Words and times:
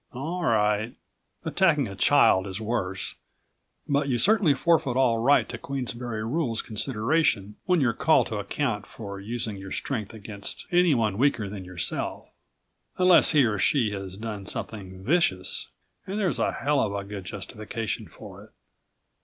All 0.13 0.43
right... 0.43 0.95
attacking 1.45 1.87
a 1.87 1.95
child 1.95 2.47
is 2.47 2.59
worse 2.59 3.13
but 3.87 4.07
you 4.09 4.17
certainly 4.17 4.55
forfeit 4.55 4.97
all 4.97 5.19
right 5.19 5.47
to 5.49 5.59
Queensberry 5.59 6.23
Rules 6.25 6.63
consideration 6.63 7.55
when 7.65 7.81
you're 7.81 7.93
called 7.93 8.25
to 8.25 8.37
account 8.37 8.87
for 8.87 9.19
using 9.19 9.57
your 9.57 9.71
strength 9.71 10.11
against 10.11 10.65
anyone 10.71 11.19
weaker 11.19 11.47
than 11.47 11.65
yourself, 11.65 12.29
unless 12.97 13.29
he 13.29 13.45
or 13.45 13.59
she 13.59 13.91
has 13.91 14.17
done 14.17 14.47
something 14.47 15.03
vicious 15.03 15.69
and 16.07 16.19
there's 16.19 16.39
a 16.39 16.51
hell 16.51 16.79
of 16.81 16.95
a 16.95 17.03
good 17.07 17.25
justification 17.25 18.07
for 18.07 18.43
it. 18.45 18.49